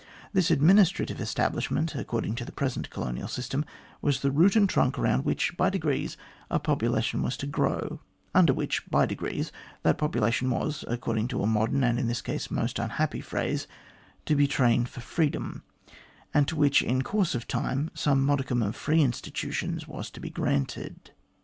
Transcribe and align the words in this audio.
Thi& 0.33 0.51
administrative 0.51 1.21
establishment, 1.21 1.93
according 1.93 2.33
to 2.33 2.43
the 2.43 2.51
present 2.51 2.89
colonial 2.89 3.27
system, 3.27 3.63
was 4.01 4.21
the 4.21 4.31
root 4.31 4.55
and 4.55 4.67
trunk 4.67 4.97
around 4.97 5.25
which, 5.25 5.55
by 5.55 5.69
degrees, 5.69 6.17
a 6.49 6.57
population 6.57 7.21
was 7.21 7.37
to 7.37 7.45
grow, 7.45 7.99
under 8.33 8.51
which, 8.51 8.89
by 8.89 9.05
degrees, 9.05 9.51
that 9.83 9.99
population 9.99 10.49
was, 10.49 10.83
according 10.87 11.27
to 11.27 11.43
a 11.43 11.45
modern 11.45 11.83
and 11.83 11.99
in 11.99 12.07
this 12.07 12.23
case 12.23 12.49
most 12.49 12.79
unhappy 12.79 13.21
phrase, 13.21 13.67
to 14.25 14.35
be 14.35 14.47
trained 14.47 14.89
for 14.89 15.01
freedom, 15.01 15.61
and 16.33 16.47
to 16.47 16.55
which, 16.55 16.81
in 16.81 17.03
course 17.03 17.35
of 17.35 17.47
time, 17.47 17.91
some 17.93 18.25
modicum 18.25 18.63
of 18.63 18.75
free 18.75 19.03
institutions 19.03 19.87
was 19.87 20.09
to 20.09 20.19
be 20.19 20.31
granted. 20.31 21.11